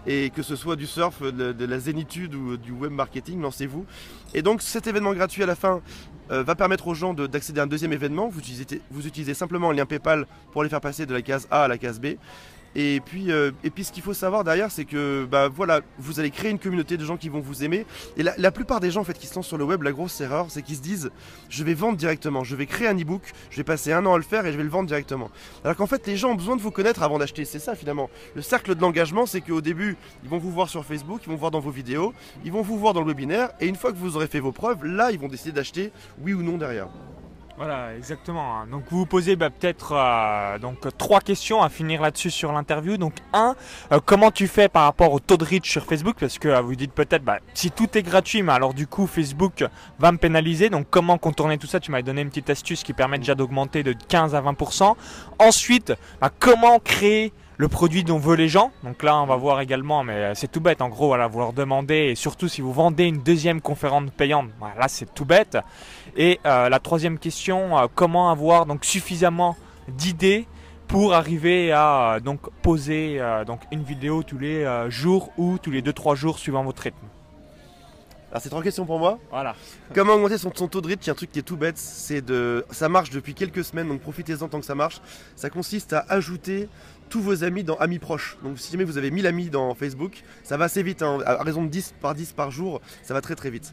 et 0.07 0.31
que 0.31 0.43
ce 0.43 0.57
soit 0.57 0.77
du 0.77 0.87
surf, 0.87 1.23
de, 1.23 1.65
la 1.65 1.79
zénitude 1.79 2.35
ou 2.35 2.57
du 2.57 2.73
web 2.73 2.93
marketing, 2.93 3.41
lancez-vous. 3.41 3.87
Et 4.35 4.43
donc 4.43 4.63
cet 4.63 4.87
événement 4.87 5.13
gratuit 5.13 5.43
à 5.43 5.47
la 5.47 5.55
fin 5.55 5.81
euh, 6.31 6.43
va 6.43 6.55
permettre 6.55 6.87
aux 6.89 6.95
gens 6.95 7.15
d'accéder 7.15 7.61
à 7.61 7.65
un 7.65 7.67
deuxième 7.67 7.93
événement. 7.93 8.29
Vous 8.29 8.41
utilisez, 8.41 8.81
vous 8.91 9.07
utilisez 9.07 9.35
simplement 9.35 9.71
un 9.71 9.75
lien 9.75 9.87
PayPal 9.87 10.27
pour 10.53 10.63
les 10.63 10.69
faire 10.69 10.81
passer 10.81 11.07
de 11.07 11.13
la 11.13 11.23
case 11.23 11.47
A 11.51 11.65
à 11.65 11.69
la 11.69 11.79
case 11.79 12.01
B. 12.01 12.17
Et 12.77 13.01
puis, 13.05 13.31
euh, 13.31 13.53
et 13.63 13.71
puis 13.71 13.85
ce 13.85 13.93
qu'il 13.93 14.03
faut 14.03 14.15
savoir 14.15 14.45
derrière, 14.45 14.71
c'est 14.71 14.85
que 14.85 15.27
bah, 15.31 15.49
voilà, 15.49 15.81
vous 15.99 16.21
allez 16.21 16.31
créer 16.31 16.51
une 16.51 16.59
communauté 16.59 16.97
de 16.97 17.05
gens 17.05 17.17
qui 17.17 17.29
vont 17.29 17.41
vous 17.41 17.65
aimer. 17.65 17.87
Et 18.17 18.23
la, 18.23 18.51
plupart 18.51 18.81
des 18.81 18.91
gens 18.91 19.03
en 19.03 19.05
fait, 19.05 19.19
qui 19.19 19.27
se 19.27 19.35
lancent 19.35 19.47
sur 19.47 19.59
le 19.59 19.65
web, 19.65 19.83
la 19.83 19.93
grosse 19.93 20.21
erreur, 20.21 20.47
c'est 20.49 20.63
qu'ils 20.63 20.77
se 20.77 20.83
disent 20.83 21.11
je 21.49 21.65
vais 21.65 21.75
vendre 21.75 21.97
directement, 21.97 22.45
je 22.45 22.57
vais 22.57 22.67
créer 22.67 22.89
un 22.89 22.99
e-book, 22.99 23.33
je 23.51 23.57
vais 23.57 23.65
passer 23.65 23.93
un 23.93 24.05
an 24.07 24.15
à 24.15 24.17
le 24.17 24.23
faire 24.23 24.47
et 24.47 24.53
je 24.53 24.57
vais 24.57 24.63
le 24.63 24.69
vendre 24.71 24.89
directement. 24.89 25.31
Alors 25.65 25.77
qu'en 25.77 25.87
fait, 25.87 26.07
les 26.07 26.17
gens 26.17 26.31
ont 26.31 26.35
besoin 26.35 26.57
de 26.57 26.63
vous 26.63 26.71
connaître 26.71 27.03
avant 27.03 27.19
d'acheter. 27.19 27.45
C'est 27.45 27.59
ça 27.59 27.75
finalement. 27.75 28.11
Le 28.35 28.43
cercle 28.43 28.75
de 28.75 28.81
l'engagement, 28.81 29.27
c'est 29.27 29.41
qu'au 29.41 29.61
début, 29.61 29.97
ils 30.23 30.29
vont 30.29 30.39
vous 30.39 30.51
voir 30.51 30.69
sur 30.69 30.85
Facebook, 30.85 31.21
ils 31.27 31.31
vont 31.31 31.37
voir 31.37 31.51
dans 31.51 31.61
vos 31.61 31.71
vidéos, 31.71 32.13
ils 32.45 32.53
vont 32.53 32.63
vous 32.63 32.79
voir 32.79 32.93
dans 32.93 33.01
le 33.01 33.07
webinaire. 33.07 33.51
Et 33.61 33.67
une 33.67 33.77
fois 33.77 33.93
que 33.93 33.99
vous 33.99 34.17
aurez 34.17 34.27
fait 34.27 34.41
vos 34.41 34.53
preuves, 34.53 34.85
là, 34.85 35.11
ils 35.13 35.19
vont 35.19 35.29
décider 35.29 35.53
d'acheter 35.53 35.93
oui 36.21 36.35
ou 36.35 36.43
non 36.43 36.59
derrière. 36.59 36.89
Voilà, 37.57 37.95
exactement. 37.97 38.59
Hein. 38.59 38.67
Donc 38.67 38.83
vous 38.91 38.99
vous 38.99 39.07
posez 39.07 39.37
bah, 39.37 39.49
peut-être 39.49 39.93
euh, 39.93 40.59
donc 40.59 40.89
trois 40.99 41.21
questions 41.21 41.63
à 41.63 41.69
finir 41.69 42.03
là-dessus 42.03 42.31
sur 42.31 42.51
l'interview. 42.53 42.97
Donc 42.97 43.15
un, 43.33 43.55
euh, 43.93 44.01
comment 44.05 44.33
tu 44.33 44.49
fais 44.49 44.69
par 44.69 44.85
rapport 44.85 45.13
au 45.13 45.21
taux 45.21 45.37
de 45.37 45.45
reach 45.45 45.71
sur 45.71 45.85
Facebook? 45.85 46.17
Parce 46.19 46.39
que 46.41 46.49
euh, 46.49 46.61
vous 46.61 46.75
dites 46.75 46.93
peut-être, 46.93 47.23
bah, 47.23 47.39
si 47.55 47.71
tout 47.71 47.97
est 47.97 48.03
gratuit, 48.03 48.43
mais 48.43 48.53
alors 48.53 48.75
du 48.75 48.89
coup 48.89 49.07
Facebook 49.07 49.65
va 50.01 50.11
me 50.11 50.19
pénaliser. 50.19 50.69
Donc 50.69 50.89
comment 50.91 51.17
contourner 51.17 51.57
tout 51.57 51.69
ça? 51.69 51.79
Tu 51.79 51.93
m'as 51.93 52.03
donné 52.03 52.23
une 52.23 52.29
petite 52.29 52.51
astuce 52.51 52.83
qui 52.83 52.93
permet 52.93 53.19
déjà 53.19 53.37
d'augmenter 53.37 53.85
de 53.85 53.93
15 53.93 54.35
à 54.35 54.43
20%. 54.43 54.97
Ensuite, 55.39 55.93
bah, 56.21 56.31
comment 56.37 56.81
créer 56.81 57.33
le 57.57 57.69
produit 57.69 58.05
dont 58.05 58.19
veulent 58.19 58.39
les 58.39 58.49
gens. 58.49 58.73
Donc 58.83 59.03
là, 59.03 59.21
on 59.21 59.27
va 59.27 59.37
voir 59.37 59.61
également, 59.61 60.05
mais 60.05 60.15
euh, 60.15 60.35
c'est 60.35 60.51
tout 60.51 60.61
bête. 60.61 60.83
En 60.83 60.89
gros, 60.89 61.09
voilà, 61.09 61.27
vous 61.27 61.39
leur 61.39 61.53
demandez, 61.53 62.11
et 62.11 62.15
surtout 62.15 62.49
si 62.49 62.61
vous 62.61 62.73
vendez 62.73 63.05
une 63.05 63.23
deuxième 63.23 63.61
conférence 63.61 64.11
payante, 64.17 64.51
voilà, 64.59 64.75
là 64.75 64.89
c'est 64.89 65.13
tout 65.15 65.25
bête. 65.25 65.59
Et 66.17 66.41
euh, 66.47 66.69
la 66.69 66.79
troisième 66.79 67.19
question, 67.19 67.79
euh, 67.79 67.87
comment 67.95 68.31
avoir 68.31 68.67
donc 68.67 68.85
suffisamment 68.85 69.57
d'idées 69.89 70.47
pour 70.89 71.15
arriver 71.15 71.73
à 71.73 72.19
donc 72.23 72.41
poser 72.61 73.19
donc 73.47 73.61
une 73.73 73.83
vidéo 73.83 74.23
tous 74.23 74.39
les 74.39 74.67
jours 74.91 75.31
ou 75.39 75.57
tous 75.59 75.71
les 75.71 75.81
2-3 75.81 76.15
jours 76.15 76.39
suivant 76.39 76.63
votre 76.63 76.83
rythme? 76.83 77.07
Alors 78.35 78.43
c'est 78.43 78.49
trois 78.49 78.65
questions 78.65 78.85
pour 78.85 78.99
moi. 78.99 79.21
Voilà. 79.31 79.55
Comment 79.95 80.15
augmenter 80.15 80.39
son, 80.39 80.51
taux 80.51 80.81
de 80.81 80.89
rythme? 80.89 81.03
Il 81.05 81.07
y 81.07 81.11
a 81.11 81.13
un 81.13 81.15
truc 81.15 81.31
qui 81.31 81.39
est 81.39 81.43
tout 81.43 81.57
bête, 81.57 81.79
c'est 81.79 82.21
de, 82.21 82.67
ça 82.73 82.89
marche 82.89 83.11
depuis 83.11 83.33
quelques 83.33 83.63
semaines, 83.63 83.87
donc 83.87 84.01
profitez-en 84.01 84.49
tant 84.49 84.59
que 84.59 84.67
ça 84.67 84.75
marche. 84.75 85.01
Ça 85.37 85.51
consiste 85.51 85.93
à 85.93 86.05
ajouter 86.09 86.69
tous 87.09 87.21
vos 87.21 87.45
amis 87.45 87.65
dans 87.65 87.77
Amis 87.77 87.99
proches. 87.99 88.37
Donc 88.43 88.59
si 88.59 88.73
jamais 88.73 88.85
vous 88.85 88.99
avez 88.99 89.11
1000 89.11 89.27
amis 89.27 89.51
dans 89.51 89.75
Facebook, 89.75 90.23
ça 90.43 90.57
va 90.57 90.67
assez 90.67 90.83
vite, 90.83 91.03
hein. 91.03 91.19
à 91.25 91.43
raison 91.43 91.65
de 91.65 91.69
10 91.69 91.95
par 92.01 92.15
10 92.15 92.33
par 92.33 92.51
jour, 92.51 92.81
ça 93.03 93.15
va 93.15 93.21
très 93.21 93.35
très 93.35 93.51
vite. 93.51 93.73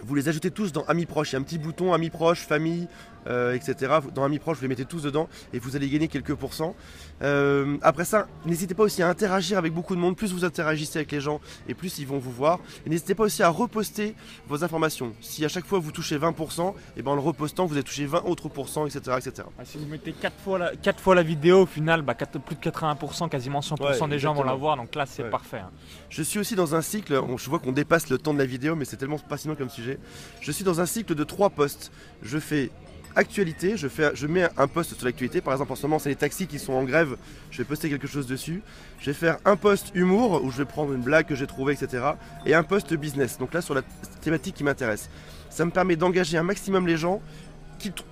Vous 0.00 0.14
les 0.14 0.28
ajoutez 0.28 0.52
tous 0.52 0.72
dans 0.72 0.84
Amis 0.84 1.06
proches, 1.06 1.32
il 1.32 1.32
y 1.34 1.36
a 1.36 1.40
un 1.40 1.42
petit 1.42 1.58
bouton 1.58 1.92
Amis 1.92 2.10
proches, 2.10 2.46
famille, 2.46 2.86
euh, 3.28 3.54
etc. 3.54 3.98
Dans 4.14 4.24
Amis 4.24 4.38
proches, 4.38 4.56
vous 4.58 4.62
les 4.62 4.68
mettez 4.68 4.84
tous 4.84 5.02
dedans 5.02 5.28
et 5.52 5.58
vous 5.58 5.76
allez 5.76 5.88
gagner 5.88 6.08
quelques 6.08 6.34
pourcents. 6.34 6.74
Euh, 7.22 7.76
après 7.82 8.04
ça, 8.04 8.26
n'hésitez 8.46 8.74
pas 8.74 8.84
aussi 8.84 9.02
à 9.02 9.08
interagir 9.08 9.58
avec 9.58 9.72
beaucoup 9.72 9.94
de 9.94 10.00
monde. 10.00 10.16
Plus 10.16 10.32
vous 10.32 10.44
interagissez 10.44 10.98
avec 10.98 11.12
les 11.12 11.20
gens 11.20 11.40
et 11.68 11.74
plus 11.74 11.98
ils 11.98 12.06
vont 12.06 12.18
vous 12.18 12.32
voir. 12.32 12.60
Et 12.86 12.90
n'hésitez 12.90 13.14
pas 13.14 13.24
aussi 13.24 13.42
à 13.42 13.48
reposter 13.48 14.14
vos 14.48 14.64
informations. 14.64 15.12
Si 15.20 15.44
à 15.44 15.48
chaque 15.48 15.66
fois 15.66 15.78
vous 15.78 15.92
touchez 15.92 16.18
20%, 16.18 16.74
et 16.96 17.02
ben 17.02 17.12
en 17.12 17.14
le 17.14 17.20
repostant, 17.20 17.66
vous 17.66 17.74
allez 17.74 17.82
toucher 17.82 18.06
20 18.06 18.24
autres 18.24 18.48
pourcents, 18.48 18.86
etc. 18.86 19.16
etc. 19.18 19.48
Ah, 19.58 19.64
si 19.64 19.78
vous 19.78 19.86
mettez 19.86 20.12
4 20.12 20.34
fois 20.42 20.58
la, 20.58 20.72
fois 20.96 21.14
la 21.14 21.22
vidéo, 21.22 21.62
au 21.62 21.66
final, 21.66 22.02
bah, 22.02 22.14
plus 22.14 22.56
de 22.56 22.60
80%, 22.60 23.28
quasiment 23.28 23.60
100% 23.60 24.08
des 24.08 24.18
gens 24.18 24.34
vont 24.34 24.42
la 24.42 24.54
voir. 24.54 24.76
Donc 24.76 24.94
là, 24.94 25.06
c'est 25.06 25.24
parfait. 25.24 25.58
Hein. 25.58 25.70
Je 26.08 26.22
suis 26.22 26.38
aussi 26.38 26.54
dans 26.54 26.74
un 26.74 26.82
cycle, 26.82 27.20
je 27.36 27.50
vois 27.50 27.58
qu'on 27.58 27.72
dépasse 27.72 28.08
le 28.08 28.18
temps 28.18 28.34
de 28.34 28.38
la 28.38 28.46
vidéo, 28.46 28.76
mais 28.76 28.84
c'est 28.84 28.96
tellement 28.96 29.18
passionnant 29.18 29.56
comme 29.56 29.70
sujet. 29.70 29.98
Je 30.40 30.52
suis 30.52 30.64
dans 30.64 30.80
un 30.80 30.86
cycle 30.86 31.14
de 31.14 31.24
3 31.24 31.50
posts. 31.50 31.92
Je 32.22 32.38
fais 32.38 32.70
actualité, 33.16 33.76
je, 33.76 34.26
mets 34.26 34.48
un 34.56 34.66
post 34.66 34.94
sur 34.94 35.04
l'actualité. 35.04 35.40
Par 35.40 35.54
exemple, 35.54 35.72
en 35.72 35.76
ce 35.76 35.82
moment, 35.82 35.98
c'est 35.98 36.08
les 36.08 36.16
taxis 36.16 36.46
qui 36.46 36.58
sont 36.58 36.72
en 36.72 36.84
grève. 36.84 37.16
Je 37.50 37.58
vais 37.58 37.64
poster 37.64 37.88
quelque 37.88 38.06
chose 38.06 38.26
dessus. 38.26 38.62
Je 39.00 39.06
vais 39.06 39.14
faire 39.14 39.38
un 39.44 39.56
post 39.56 39.90
humour 39.94 40.42
où 40.44 40.50
je 40.50 40.58
vais 40.58 40.64
prendre 40.64 40.92
une 40.92 41.02
blague 41.02 41.26
que 41.26 41.34
j'ai 41.34 41.46
trouvée, 41.46 41.74
etc. 41.74 42.04
Et 42.46 42.54
un 42.54 42.62
post 42.62 42.94
business. 42.94 43.38
Donc 43.38 43.54
là, 43.54 43.60
sur 43.60 43.74
la 43.74 43.82
thématique 44.20 44.54
qui 44.54 44.64
m'intéresse. 44.64 45.08
Ça 45.50 45.64
me 45.64 45.70
permet 45.70 45.96
d'engager 45.96 46.38
un 46.38 46.42
maximum 46.42 46.86
les 46.86 46.96
gens, 46.96 47.20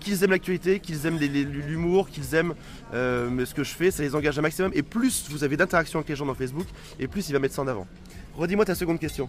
qu'ils 0.00 0.22
aiment 0.22 0.30
l'actualité, 0.30 0.80
qu'ils 0.80 1.06
aiment 1.06 1.18
l'humour, 1.18 2.08
qu'ils 2.08 2.34
aiment 2.34 2.54
euh, 2.94 3.44
ce 3.44 3.54
que 3.54 3.64
je 3.64 3.74
fais. 3.74 3.90
Ça 3.90 4.02
les 4.02 4.14
engage 4.14 4.38
un 4.38 4.42
maximum. 4.42 4.70
Et 4.74 4.82
plus 4.82 5.26
vous 5.28 5.44
avez 5.44 5.56
d'interaction 5.56 5.98
avec 5.98 6.08
les 6.08 6.16
gens 6.16 6.26
dans 6.26 6.34
Facebook, 6.34 6.66
et 6.98 7.08
plus 7.08 7.28
il 7.28 7.32
va 7.32 7.38
mettre 7.38 7.54
ça 7.54 7.62
en 7.62 7.68
avant. 7.68 7.86
Redis-moi 8.36 8.64
ta 8.64 8.74
seconde 8.74 8.98
question. 8.98 9.28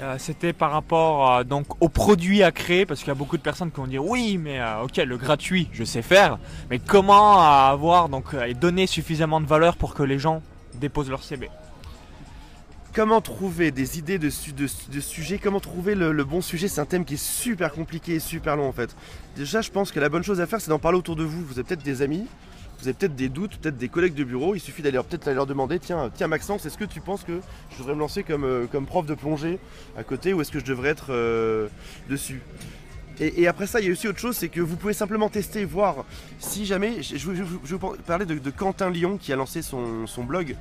Euh, 0.00 0.16
c'était 0.18 0.52
par 0.52 0.72
rapport 0.72 1.30
euh, 1.30 1.44
donc 1.44 1.66
aux 1.82 1.88
produits 1.88 2.42
à 2.42 2.52
créer 2.52 2.84
parce 2.86 3.00
qu'il 3.00 3.08
y 3.08 3.12
a 3.12 3.14
beaucoup 3.14 3.36
de 3.36 3.42
personnes 3.42 3.70
qui 3.70 3.76
vont 3.76 3.86
dire 3.86 4.04
oui 4.04 4.36
mais 4.36 4.60
euh, 4.60 4.82
ok 4.82 4.96
le 4.96 5.16
gratuit 5.16 5.68
je 5.72 5.84
sais 5.84 6.02
faire 6.02 6.38
mais 6.70 6.78
comment 6.78 7.40
avoir 7.40 8.08
donc 8.08 8.34
et 8.46 8.54
donner 8.54 8.86
suffisamment 8.86 9.40
de 9.40 9.46
valeur 9.46 9.76
pour 9.76 9.94
que 9.94 10.02
les 10.02 10.18
gens 10.18 10.42
déposent 10.74 11.10
leur 11.10 11.22
CB 11.22 11.48
Comment 12.94 13.20
trouver 13.20 13.72
des 13.72 13.98
idées 13.98 14.18
de, 14.18 14.30
de, 14.56 15.00
sujets? 15.00 15.36
Comment 15.36 15.60
trouver 15.60 15.94
le, 15.94 16.12
le 16.12 16.24
bon 16.24 16.40
sujet? 16.40 16.66
C'est 16.66 16.80
un 16.80 16.86
thème 16.86 17.04
qui 17.04 17.14
est 17.14 17.22
super 17.22 17.70
compliqué 17.70 18.14
et 18.14 18.20
super 18.20 18.56
long 18.56 18.66
en 18.66 18.72
fait. 18.72 18.96
Déjà, 19.36 19.60
je 19.60 19.70
pense 19.70 19.92
que 19.92 20.00
la 20.00 20.08
bonne 20.08 20.22
chose 20.22 20.40
à 20.40 20.46
faire, 20.46 20.62
c'est 20.62 20.70
d'en 20.70 20.78
parler 20.78 20.96
autour 20.96 21.14
de 21.14 21.22
vous. 21.22 21.44
Vous 21.44 21.58
avez 21.58 21.64
peut-être 21.64 21.82
des 21.82 22.00
amis, 22.00 22.26
vous 22.86 22.90
avez 22.90 22.98
peut-être 22.98 23.16
des 23.16 23.28
doutes, 23.28 23.56
peut-être 23.56 23.76
des 23.76 23.88
collègues 23.88 24.14
de 24.14 24.22
bureau, 24.22 24.54
il 24.54 24.60
suffit 24.60 24.80
d'aller 24.80 25.00
peut-être 25.02 25.28
leur 25.28 25.46
demander 25.46 25.80
tiens, 25.80 26.08
tiens 26.14 26.28
Maxence, 26.28 26.66
est-ce 26.66 26.78
que 26.78 26.84
tu 26.84 27.00
penses 27.00 27.24
que 27.24 27.40
je 27.72 27.78
devrais 27.78 27.94
me 27.94 27.98
lancer 27.98 28.22
comme, 28.22 28.44
euh, 28.44 28.66
comme 28.70 28.86
prof 28.86 29.04
de 29.06 29.14
plongée 29.14 29.58
à 29.98 30.04
côté 30.04 30.32
ou 30.32 30.40
est-ce 30.40 30.52
que 30.52 30.60
je 30.60 30.64
devrais 30.64 30.90
être 30.90 31.06
euh, 31.10 31.66
dessus? 32.08 32.42
Et, 33.18 33.48
après 33.48 33.66
ça, 33.66 33.80
il 33.80 33.86
y 33.86 33.88
a 33.88 33.92
aussi 33.92 34.06
autre 34.06 34.18
chose, 34.18 34.36
c'est 34.36 34.50
que 34.50 34.60
vous 34.60 34.76
pouvez 34.76 34.92
simplement 34.92 35.30
tester, 35.30 35.64
voir 35.64 36.04
si 36.38 36.66
jamais. 36.66 37.02
Je, 37.02 37.16
vais 37.30 37.42
vous 37.42 37.96
parler 38.06 38.26
de, 38.26 38.50
Quentin 38.50 38.90
Lyon 38.90 39.16
qui 39.16 39.32
a 39.32 39.36
lancé 39.36 39.62
son, 39.62 40.06
son 40.06 40.22
blog 40.22 40.54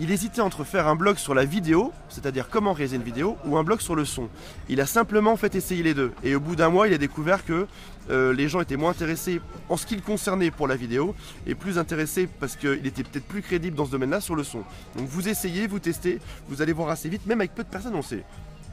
il 0.00 0.10
hésitait 0.10 0.40
entre 0.40 0.64
faire 0.64 0.88
un 0.88 0.96
blog 0.96 1.18
sur 1.18 1.34
la 1.34 1.44
vidéo, 1.44 1.92
c'est-à-dire 2.08 2.48
comment 2.48 2.72
réaliser 2.72 2.96
une 2.96 3.02
vidéo, 3.02 3.36
ou 3.44 3.58
un 3.58 3.62
blog 3.62 3.80
sur 3.80 3.94
le 3.94 4.06
son. 4.06 4.28
Il 4.70 4.80
a 4.80 4.86
simplement 4.86 5.36
fait 5.36 5.54
essayer 5.54 5.82
les 5.82 5.92
deux. 5.92 6.12
Et 6.24 6.34
au 6.34 6.40
bout 6.40 6.56
d'un 6.56 6.70
mois, 6.70 6.88
il 6.88 6.94
a 6.94 6.98
découvert 6.98 7.44
que 7.44 7.66
euh, 8.08 8.32
les 8.32 8.48
gens 8.48 8.62
étaient 8.62 8.76
moins 8.76 8.92
intéressés 8.92 9.42
en 9.68 9.76
ce 9.76 9.84
qui 9.84 9.94
le 9.96 10.00
concernait 10.00 10.50
pour 10.50 10.66
la 10.66 10.76
vidéo, 10.76 11.14
et 11.46 11.54
plus 11.54 11.78
intéressés 11.78 12.28
parce 12.40 12.56
qu'il 12.56 12.86
était 12.86 13.02
peut-être 13.02 13.26
plus 13.26 13.42
crédible 13.42 13.76
dans 13.76 13.84
ce 13.84 13.90
domaine-là 13.90 14.22
sur 14.22 14.34
le 14.34 14.42
son. 14.42 14.62
Donc 14.96 15.06
vous 15.06 15.28
essayez, 15.28 15.66
vous 15.66 15.78
testez, 15.78 16.18
vous 16.48 16.62
allez 16.62 16.72
voir 16.72 16.88
assez 16.88 17.10
vite, 17.10 17.26
même 17.26 17.40
avec 17.40 17.54
peu 17.54 17.62
de 17.62 17.68
personnes, 17.68 17.94
on 17.94 18.02
sait. 18.02 18.24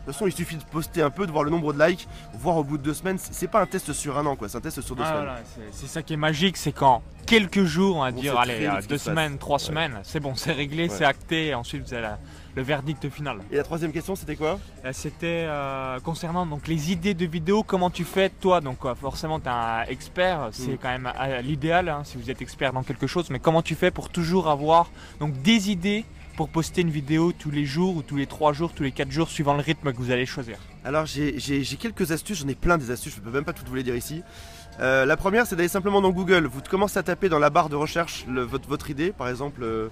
De 0.08 0.14
toute 0.14 0.20
façon, 0.20 0.28
il 0.28 0.34
suffit 0.34 0.56
de 0.56 0.64
poster 0.64 1.02
un 1.02 1.10
peu, 1.10 1.28
de 1.28 1.34
voir 1.34 1.44
le 1.44 1.52
nombre 1.52 1.74
de 1.74 1.84
likes, 1.84 2.08
voir 2.40 2.56
au 2.56 2.64
bout 2.64 2.78
de 2.78 2.84
deux 2.84 2.94
semaines. 2.94 3.18
C'est 3.20 3.50
pas 3.50 3.60
un 3.60 3.66
test 3.66 3.92
sur 3.92 4.18
un 4.18 4.26
an, 4.26 4.38
quoi. 4.38 4.48
C'est 4.48 4.58
un 4.58 4.62
test 4.62 4.80
sur 4.80 4.96
deux 4.96 5.04
ah, 5.06 5.42
semaines. 5.46 5.68
c'est 5.74 5.88
ça 5.88 6.02
qui 6.02 6.14
est 6.14 6.18
magique, 6.18 6.56
c'est 6.56 6.72
quand 6.72 7.04
quelques 7.28 7.66
jours, 7.66 7.98
on 7.98 8.02
va 8.02 8.12
dire, 8.12 8.40
allez, 8.40 8.66
euh, 8.66 8.82
deux 8.88 8.98
semaines, 8.98 9.38
trois 9.38 9.60
semaines, 9.60 10.00
c'est 10.04 10.22
bon, 10.22 10.34
c'est 10.36 10.54
réglé, 10.54 10.88
c'est 10.88 11.04
acté, 11.04 11.48
et 11.48 11.54
ensuite 11.54 11.86
vous 11.86 11.94
avez 11.94 12.08
le 12.56 12.62
verdict 12.64 13.10
final. 13.10 13.40
Et 13.52 13.58
la 13.58 13.64
troisième 13.64 13.92
question, 13.92 14.16
c'était 14.16 14.38
quoi? 14.38 14.60
Euh, 14.86 14.92
C'était 14.94 15.46
euh, 15.46 16.00
concernant 16.00 16.46
donc 16.46 16.68
les 16.68 16.92
idées 16.92 17.14
de 17.14 17.26
vidéos, 17.26 17.64
comment 17.64 17.90
tu 17.90 18.06
fais 18.06 18.30
toi? 18.30 18.62
Donc 18.62 18.78
forcément, 18.96 19.40
tu 19.40 19.48
es 19.48 19.50
un 19.50 19.84
expert, 19.90 20.50
c'est 20.54 20.74
mm. 20.74 20.78
quand 20.82 20.90
même 20.90 21.12
l'idéal 21.44 21.90
hein, 21.90 22.02
si 22.06 22.18
vous 22.18 22.32
êtes 22.32 22.42
expert 22.42 22.72
dans 22.72 22.84
quelque 22.84 23.06
chose, 23.06 23.30
mais 23.30 23.40
comment 23.40 23.62
tu 23.62 23.76
fais 23.76 23.92
pour 23.92 24.10
toujours 24.10 24.48
avoir 24.50 24.90
donc 25.20 25.34
des 25.42 25.70
idées 25.70 26.06
pour 26.38 26.50
poster 26.50 26.82
une 26.82 26.92
vidéo 26.92 27.34
tous 27.34 27.50
les 27.50 27.66
jours 27.66 27.98
ou 27.98 28.04
tous 28.04 28.16
les 28.16 28.28
3 28.28 28.54
jours, 28.54 28.72
tous 28.72 28.84
les 28.84 28.92
4 28.92 29.12
jours, 29.12 29.28
suivant 29.28 29.56
le 29.56 29.62
rythme 29.62 29.92
que 29.92 29.98
vous 29.98 30.12
allez 30.12 30.28
choisir. 30.28 30.60
Alors 30.86 31.08
j'ai 31.08 31.34
quelques 31.80 32.12
astuces, 32.12 32.40
j'en 32.42 32.48
ai 32.48 32.56
plein 32.56 32.78
des 32.78 32.92
astuces, 32.92 33.16
je 33.16 33.20
ne 33.20 33.26
peux 33.26 33.32
même 33.32 33.44
pas 33.44 33.54
toutes 33.54 33.68
vous 33.68 33.76
les 33.76 33.84
dire 33.84 33.96
ici. 33.96 34.22
Euh, 34.80 35.06
la 35.06 35.18
première 35.18 35.48
c'est 35.48 35.56
d'aller 35.56 35.68
simplement 35.68 36.00
dans 36.00 36.12
Google, 36.12 36.46
vous 36.46 36.62
commencez 36.62 37.00
à 37.00 37.04
taper 37.04 37.28
dans 37.28 37.40
la 37.40 37.50
barre 37.50 37.70
de 37.70 37.76
recherche 37.76 38.28
votre, 38.28 38.92
idée, 38.92 39.12
par 39.12 39.28
exemple 39.28 39.64
euh, 39.64 39.90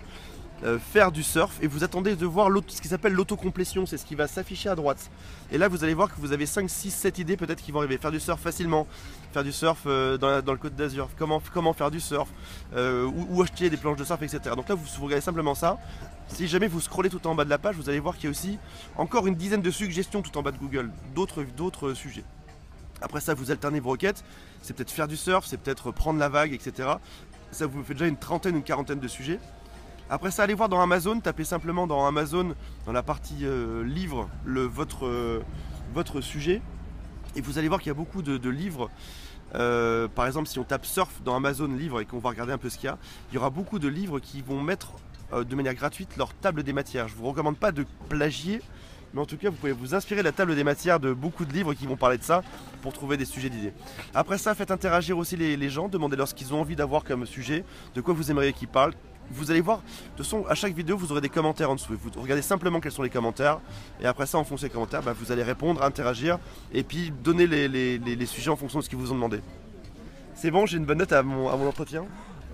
euh, 0.63 0.79
faire 0.79 1.11
du 1.11 1.21
surf 1.21 1.57
et 1.61 1.67
vous 1.67 1.83
attendez 1.83 2.15
de 2.15 2.25
voir 2.25 2.49
ce 2.67 2.81
qui 2.81 2.87
s'appelle 2.87 3.11
l'autocomplétion, 3.11 3.85
c'est 3.85 3.97
ce 3.97 4.05
qui 4.05 4.15
va 4.15 4.27
s'afficher 4.27 4.69
à 4.69 4.75
droite. 4.75 5.11
Et 5.51 5.57
là 5.57 5.67
vous 5.67 5.83
allez 5.83 5.93
voir 5.93 6.13
que 6.13 6.19
vous 6.19 6.31
avez 6.31 6.45
5, 6.45 6.69
6, 6.69 6.91
7 6.91 7.19
idées 7.19 7.37
peut-être 7.37 7.61
qui 7.61 7.71
vont 7.71 7.79
arriver. 7.79 7.97
Faire 7.97 8.11
du 8.11 8.21
surf 8.21 8.39
facilement, 8.39 8.87
faire 9.33 9.43
du 9.43 9.51
surf 9.51 9.83
euh, 9.85 10.17
dans, 10.17 10.51
le 10.51 10.57
Côte 10.57 10.75
d'Azur, 10.75 11.09
comment, 11.17 11.73
faire 11.73 11.91
du 11.91 11.99
surf, 11.99 12.29
euh, 12.73 13.05
où, 13.05 13.41
acheter 13.41 13.69
des 13.69 13.75
planches 13.75 13.97
de 13.97 14.05
surf, 14.05 14.21
etc. 14.21 14.55
Donc 14.55 14.69
là 14.69 14.75
vous, 14.75 14.85
regardez 15.03 15.21
simplement 15.21 15.55
ça. 15.55 15.77
Si 16.29 16.47
jamais 16.47 16.67
vous 16.67 16.79
scrollez 16.79 17.09
tout 17.09 17.27
en 17.27 17.35
bas 17.35 17.43
de 17.43 17.49
la 17.49 17.57
page, 17.57 17.75
vous 17.75 17.89
allez 17.89 17.99
voir 17.99 18.15
qu'il 18.15 18.25
y 18.25 18.27
a 18.27 18.31
aussi 18.31 18.57
encore 18.95 19.27
une 19.27 19.35
dizaine 19.35 19.61
de 19.61 19.71
suggestions 19.71 20.21
tout 20.21 20.37
en 20.37 20.41
bas 20.41 20.51
de 20.51 20.57
Google, 20.57 20.89
d'autres 21.13 21.93
sujets. 21.93 22.23
Après 23.01 23.19
ça, 23.19 23.33
vous 23.33 23.51
alternez 23.51 23.79
vos 23.79 23.91
requêtes. 23.91 24.23
C'est 24.61 24.73
peut-être 24.73 24.91
faire 24.91 25.07
du 25.07 25.17
surf, 25.17 25.45
c'est 25.45 25.57
peut-être 25.57 25.91
prendre 25.91 26.19
la 26.19 26.29
vague, 26.29 26.53
etc. 26.53 26.89
Ça 27.51 27.67
vous 27.67 27.83
fait 27.83 27.93
déjà 27.93 28.07
une 28.07 28.17
trentaine, 28.17 28.55
une 28.55 28.63
quarantaine 28.63 28.99
de 28.99 29.07
sujets. 29.07 29.39
Après 30.07 30.29
ça, 30.29 30.43
allez 30.43 30.53
voir 30.53 30.69
dans 30.69 30.81
Amazon, 30.81 31.19
tapez 31.19 31.43
simplement 31.43 31.87
dans 31.87 32.05
Amazon, 32.05 32.53
dans 32.85 32.91
la 32.91 33.01
partie 33.01 33.39
euh, 33.41 33.83
livre, 33.83 34.29
votre, 34.45 35.07
euh, 35.07 35.41
votre 35.95 36.21
sujet. 36.21 36.61
Et 37.35 37.41
vous 37.41 37.57
allez 37.57 37.67
voir 37.67 37.79
qu'il 37.81 37.87
y 37.87 37.91
a 37.91 37.95
beaucoup 37.95 38.21
de, 38.21 38.49
livres. 38.49 38.91
Euh, 39.55 40.07
par 40.07 40.27
exemple, 40.27 40.47
si 40.47 40.59
on 40.59 40.63
tape 40.63 40.85
surf 40.85 41.21
dans 41.23 41.35
Amazon 41.35 41.67
livre 41.67 42.01
et 42.01 42.05
qu'on 42.05 42.19
va 42.19 42.29
regarder 42.29 42.53
un 42.53 42.59
peu 42.59 42.69
ce 42.69 42.77
qu'il 42.77 42.85
y 42.85 42.89
a, 42.89 42.99
il 43.31 43.35
y 43.35 43.37
aura 43.39 43.49
beaucoup 43.49 43.79
de 43.79 43.87
livres 43.87 44.19
qui 44.19 44.41
vont 44.41 44.61
mettre 44.61 44.93
de 45.33 45.55
manière 45.55 45.73
gratuite 45.73 46.17
leur 46.17 46.33
table 46.35 46.61
des 46.61 46.71
matières. 46.71 47.07
Je 47.07 47.15
ne 47.15 47.19
vous 47.19 47.27
recommande 47.27 47.57
pas 47.57 47.71
de 47.71 47.85
plagier, 48.07 48.61
mais 49.13 49.21
en 49.21 49.25
tout 49.25 49.37
cas, 49.37 49.49
vous 49.49 49.55
pouvez 49.55 49.71
vous 49.71 49.95
inspirer 49.95 50.21
de 50.21 50.25
la 50.25 50.31
table 50.31 50.55
des 50.55 50.63
matières 50.63 50.99
de 50.99 51.13
beaucoup 51.13 51.45
de 51.45 51.51
livres 51.51 51.73
qui 51.73 51.87
vont 51.87 51.97
parler 51.97 52.19
de 52.19 52.23
ça 52.23 52.43
pour 52.83 52.93
trouver 52.93 53.17
des 53.17 53.25
sujets 53.25 53.49
d'idées. 53.49 53.73
Après 54.13 54.37
ça, 54.37 54.53
faites 54.53 54.71
interagir 54.71 55.17
aussi 55.17 55.35
les, 55.35 55.57
les 55.57 55.69
gens, 55.69 55.89
demandez-leur 55.89 56.27
ce 56.27 56.35
qu'ils 56.35 56.53
ont 56.53 56.61
envie 56.61 56.75
d'avoir 56.75 57.03
comme 57.03 57.25
sujet, 57.25 57.65
de 57.95 58.01
quoi 58.01 58.13
vous 58.13 58.29
aimeriez 58.29 58.53
qu'ils 58.53 58.67
parlent, 58.67 58.93
vous 59.31 59.51
allez 59.51 59.61
voir, 59.61 59.77
de 59.79 59.83
toute 60.17 60.25
façon, 60.25 60.45
à 60.47 60.55
chaque 60.55 60.73
vidéo, 60.73 60.97
vous 60.97 61.11
aurez 61.11 61.21
des 61.21 61.29
commentaires 61.29 61.69
en 61.69 61.75
dessous. 61.75 61.93
Vous 62.01 62.21
regardez 62.21 62.41
simplement 62.41 62.79
quels 62.79 62.91
sont 62.91 63.03
les 63.03 63.09
commentaires. 63.09 63.59
Et 64.01 64.05
après 64.05 64.25
ça, 64.25 64.37
en 64.37 64.43
fonction 64.43 64.67
des 64.67 64.73
commentaires, 64.73 65.01
bah, 65.01 65.13
vous 65.17 65.31
allez 65.31 65.43
répondre, 65.43 65.83
interagir. 65.83 66.39
Et 66.73 66.83
puis 66.83 67.11
donner 67.11 67.47
les, 67.47 68.25
sujets 68.25 68.49
en 68.49 68.55
fonction 68.55 68.79
de 68.79 68.83
ce 68.83 68.89
qu'ils 68.89 68.99
vous 68.99 69.11
ont 69.11 69.15
demandé. 69.15 69.41
C'est 70.33 70.51
bon, 70.51 70.65
j'ai 70.65 70.77
une 70.77 70.85
bonne 70.85 70.97
note 70.97 71.13
à 71.13 71.23
mon 71.23 71.67
entretien? 71.67 72.05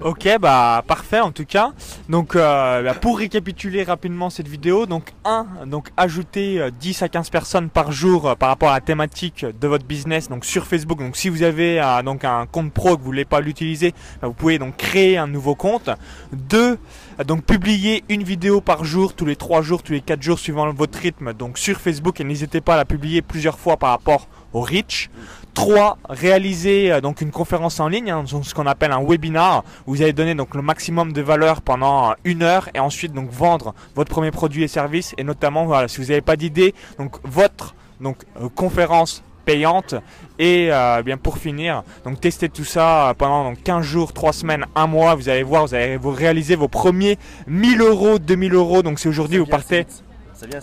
Ok, 0.03 0.27
bah 0.39 0.83
parfait 0.87 1.19
en 1.19 1.31
tout 1.31 1.45
cas. 1.45 1.73
Donc 2.09 2.35
euh, 2.35 2.81
bah, 2.81 2.95
pour 2.95 3.19
récapituler 3.19 3.83
rapidement 3.83 4.31
cette 4.31 4.47
vidéo, 4.47 4.87
donc 4.87 5.11
1, 5.25 5.67
donc 5.67 5.89
ajouter 5.95 6.59
10 6.79 7.01
euh, 7.01 7.05
à 7.05 7.09
15 7.09 7.29
personnes 7.29 7.69
par 7.69 7.91
jour 7.91 8.27
euh, 8.27 8.33
par 8.33 8.49
rapport 8.49 8.69
à 8.69 8.73
la 8.73 8.81
thématique 8.81 9.45
de 9.45 9.67
votre 9.67 9.85
business 9.85 10.27
donc 10.27 10.43
sur 10.43 10.65
Facebook. 10.65 10.97
Donc 10.97 11.15
si 11.15 11.29
vous 11.29 11.43
avez 11.43 11.79
donc 12.03 12.25
un 12.25 12.47
compte 12.47 12.73
pro 12.73 12.95
que 12.95 13.01
vous 13.01 13.05
voulez 13.05 13.25
pas 13.25 13.41
l'utiliser, 13.41 13.93
bah, 14.21 14.27
vous 14.27 14.33
pouvez 14.33 14.57
donc 14.57 14.75
créer 14.75 15.19
un 15.19 15.27
nouveau 15.27 15.53
compte. 15.53 15.91
2, 16.33 16.79
donc 17.27 17.43
publier 17.43 18.03
une 18.09 18.23
vidéo 18.23 18.59
par 18.59 18.83
jour, 18.83 19.13
tous 19.13 19.27
les 19.27 19.35
3 19.35 19.61
jours, 19.61 19.83
tous 19.83 19.93
les 19.93 20.01
4 20.01 20.19
jours 20.19 20.39
suivant 20.39 20.73
votre 20.73 20.97
rythme 20.97 21.33
donc 21.33 21.59
sur 21.59 21.79
Facebook 21.79 22.19
et 22.19 22.23
n'hésitez 22.23 22.59
pas 22.59 22.73
à 22.73 22.77
la 22.77 22.85
publier 22.85 23.21
plusieurs 23.21 23.59
fois 23.59 23.77
par 23.77 23.91
rapport 23.91 24.27
au 24.53 24.61
reach. 24.61 25.09
3. 25.53 25.97
Réaliser 26.09 26.91
euh, 26.91 27.01
donc 27.01 27.21
une 27.21 27.31
conférence 27.31 27.79
en 27.79 27.87
ligne, 27.87 28.11
hein, 28.11 28.23
ce 28.25 28.53
qu'on 28.53 28.67
appelle 28.67 28.91
un 28.91 29.03
webinar, 29.03 29.63
où 29.85 29.95
vous 29.95 30.01
allez 30.01 30.13
donner 30.13 30.35
donc 30.35 30.55
le 30.55 30.61
maximum 30.61 31.13
de 31.13 31.21
valeur 31.21 31.61
pendant 31.61 32.13
une 32.23 32.43
heure 32.43 32.69
et 32.73 32.79
ensuite 32.79 33.13
donc 33.13 33.29
vendre 33.29 33.73
votre 33.95 34.09
premier 34.09 34.31
produit 34.31 34.63
et 34.63 34.67
service 34.67 35.13
et 35.17 35.23
notamment 35.23 35.65
voilà 35.65 35.87
si 35.87 35.97
vous 35.97 36.07
n'avez 36.07 36.21
pas 36.21 36.35
d'idée 36.35 36.73
donc 36.97 37.17
votre 37.23 37.75
donc 37.99 38.17
euh, 38.41 38.49
conférence 38.49 39.23
payante 39.45 39.95
et 40.39 40.67
euh, 40.71 41.01
bien 41.03 41.17
pour 41.17 41.37
finir 41.37 41.83
donc 42.05 42.21
tester 42.21 42.47
tout 42.47 42.63
ça 42.63 43.13
pendant 43.17 43.43
donc, 43.43 43.63
15 43.63 43.83
jours 43.83 44.13
3 44.13 44.33
semaines 44.33 44.65
1 44.75 44.87
mois 44.87 45.15
vous 45.15 45.29
allez 45.29 45.43
voir 45.43 45.65
vous 45.65 45.73
allez 45.73 45.97
vous 45.97 46.11
réaliser 46.11 46.55
vos 46.55 46.67
premiers 46.67 47.17
1000 47.47 47.81
euros 47.81 48.19
2000 48.19 48.53
euros 48.53 48.83
donc 48.83 48.99
si 48.99 49.07
aujourd'hui 49.07 49.39
vous 49.39 49.45
partez 49.45 49.85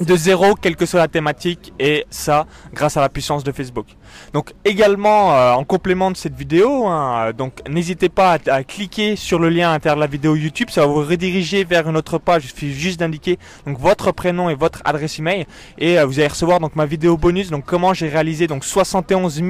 de 0.01 0.17
zéro, 0.17 0.55
quelle 0.55 0.77
que 0.77 0.87
soit 0.87 1.01
la 1.01 1.09
thématique, 1.09 1.73
et 1.79 2.07
ça 2.11 2.47
grâce 2.73 2.97
à 2.97 3.01
la 3.01 3.09
puissance 3.09 3.45
de 3.45 3.53
Facebook. 3.53 3.87
Donc 4.33 4.53
également 4.65 5.35
euh, 5.35 5.53
en 5.53 5.65
complément 5.65 6.11
de 6.11 6.17
cette 6.17 6.35
vidéo, 6.35 6.87
hein, 6.87 7.33
donc 7.37 7.53
n'hésitez 7.69 8.09
pas 8.09 8.39
à, 8.47 8.63
cliquer 8.63 9.17
sur 9.17 9.39
le 9.39 9.49
lien 9.49 9.71
à 9.71 9.73
l'intérieur 9.73 9.97
de 9.97 10.01
la 10.01 10.07
vidéo 10.07 10.37
YouTube, 10.37 10.69
ça 10.71 10.83
va 10.83 10.87
vous 10.87 11.05
rediriger 11.05 11.65
vers 11.65 11.89
une 11.89 11.97
autre 11.97 12.19
page. 12.19 12.45
Il 12.45 12.49
suffit 12.49 12.73
juste 12.73 13.01
d'indiquer 13.01 13.39
votre 13.67 14.13
prénom 14.13 14.49
et 14.51 14.55
votre 14.55 14.81
adresse 14.85 15.19
email, 15.19 15.47
et 15.79 15.99
euh, 15.99 16.07
vous 16.07 16.19
allez 16.19 16.29
recevoir 16.29 16.61
donc 16.61 16.77
ma 16.77 16.87
vidéo 16.87 17.17
bonus. 17.17 17.51
Donc 17.51 17.65
comment 17.65 17.95
j'ai 17.95 18.09
réalisé 18.09 18.47
donc 18.47 18.65
71 18.65 19.43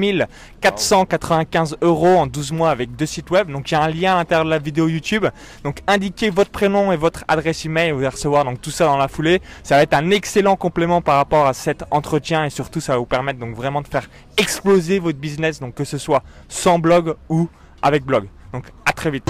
495 0.61 1.77
euros 1.81 2.17
en 2.17 2.27
12 2.27 2.51
mois 2.51 2.71
avec 2.71 2.95
deux 2.95 3.05
sites 3.05 3.29
web. 3.31 3.51
Donc 3.51 3.71
il 3.71 3.73
y 3.73 3.77
a 3.77 3.83
un 3.83 3.89
lien 3.89 4.13
à 4.13 4.17
l'intérieur 4.17 4.45
de 4.45 4.49
la 4.49 4.59
vidéo 4.59 4.87
YouTube. 4.87 5.25
Donc 5.63 5.79
indiquez 5.87 6.29
votre 6.29 6.51
prénom 6.51 6.91
et 6.91 6.97
votre 6.97 7.23
adresse 7.27 7.65
email, 7.65 7.91
vous 7.91 7.99
allez 7.99 8.09
recevoir 8.09 8.45
donc 8.45 8.61
tout 8.61 8.71
ça 8.71 8.85
dans 8.85 8.97
la 8.97 9.07
foulée. 9.07 9.41
Ça 9.63 9.75
va 9.75 9.83
être 9.83 9.93
un 9.93 10.11
excellent 10.11 10.55
complément 10.55 11.01
par 11.01 11.17
rapport 11.17 11.47
à 11.47 11.53
cet 11.53 11.83
entretien 11.91 12.45
et 12.45 12.49
surtout 12.49 12.81
ça 12.81 12.93
va 12.93 12.99
vous 12.99 13.05
permettre 13.05 13.39
donc 13.39 13.55
vraiment 13.55 13.81
de 13.81 13.87
faire 13.87 14.09
exploser 14.39 14.99
votre 14.99 15.19
business 15.19 15.59
donc 15.59 15.75
que 15.75 15.83
ce 15.83 15.97
soit 15.97 16.23
sans 16.47 16.79
blog 16.79 17.15
ou 17.29 17.47
avec 17.81 18.03
blog. 18.05 18.27
Donc 18.53 18.65
à 18.85 18.93
très 18.93 19.11
vite. 19.11 19.29